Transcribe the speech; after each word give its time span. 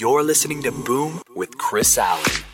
You're 0.00 0.22
listening 0.22 0.62
to 0.62 0.72
Boom 0.72 1.20
with 1.34 1.58
Chris 1.58 1.98
Allen. 1.98 2.49